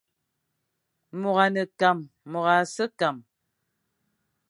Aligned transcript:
Môr 1.21 1.37
a 1.45 1.45
ne 1.53 1.63
kam, 1.79 1.97
môr 2.31 2.47
a 2.55 2.57
sem 2.73 2.91
kam, 2.99 3.15